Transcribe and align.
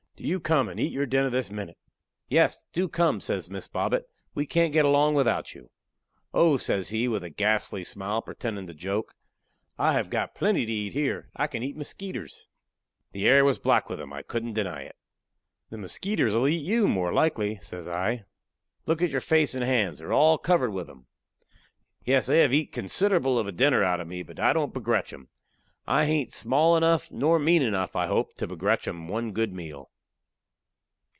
Do 0.17 0.27
you 0.27 0.39
come 0.39 0.69
and 0.69 0.79
eat 0.79 0.91
your 0.91 1.07
dinner 1.07 1.31
this 1.31 1.49
minute." 1.49 1.79
"Yes, 2.29 2.63
do 2.73 2.87
come," 2.87 3.19
says 3.21 3.49
Miss 3.49 3.67
Bobbet; 3.67 4.03
"we 4.35 4.45
can't 4.45 4.71
get 4.71 4.85
along 4.85 5.15
without 5.15 5.55
you!" 5.55 5.71
"Oh!" 6.31 6.57
says 6.57 6.89
he, 6.89 7.07
with 7.07 7.23
a 7.23 7.31
ghastly 7.31 7.83
smile, 7.83 8.21
pretending 8.21 8.67
to 8.67 8.75
joke, 8.75 9.15
"I 9.79 9.93
have 9.93 10.11
got 10.11 10.35
plenty 10.35 10.63
to 10.63 10.71
eat 10.71 10.93
here 10.93 11.31
I 11.35 11.47
can 11.47 11.63
eat 11.63 11.75
muskeeters." 11.75 12.47
The 13.13 13.25
air 13.27 13.43
was 13.43 13.57
black 13.57 13.89
with 13.89 13.99
'em, 13.99 14.13
I 14.13 14.21
couldn't 14.21 14.53
deny 14.53 14.83
it. 14.83 14.95
"The 15.71 15.79
muskeeters 15.79 16.35
will 16.35 16.47
eat 16.47 16.61
you, 16.63 16.87
more 16.87 17.11
likely," 17.11 17.57
says 17.59 17.87
I. 17.87 18.25
"Look 18.85 19.01
at 19.01 19.09
your 19.09 19.21
face 19.21 19.55
and 19.55 19.63
hands; 19.63 19.97
they 19.97 20.05
are 20.05 20.13
all 20.13 20.37
covered 20.37 20.69
with 20.69 20.87
'em." 20.87 21.07
"Yes, 22.05 22.27
they 22.27 22.41
have 22.41 22.53
eat 22.53 22.71
considerable 22.71 23.39
of 23.39 23.47
a 23.47 23.51
dinner 23.51 23.83
out 23.83 23.99
of 23.99 24.07
me, 24.07 24.21
but 24.21 24.39
I 24.39 24.53
don't 24.53 24.71
begrech 24.71 25.11
'em. 25.13 25.29
I 25.87 26.05
hain't 26.05 26.31
small 26.31 26.77
enough, 26.77 27.11
nor 27.11 27.39
mean 27.39 27.63
enough, 27.63 27.95
I 27.95 28.05
hope, 28.05 28.35
to 28.35 28.45
begrech 28.47 28.87
'em 28.87 29.07
one 29.07 29.31
good 29.31 29.51
meal." 29.51 29.87